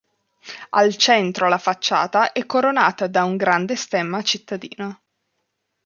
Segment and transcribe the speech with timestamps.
[0.71, 5.03] Al centro la facciata è coronata da un grande stemma cittadino.